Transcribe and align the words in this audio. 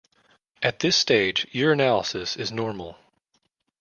At 0.63 0.79
this 0.79 0.97
stage 0.97 1.45
urinalysis 1.53 2.35
is 2.35 2.51
normal. 2.51 2.97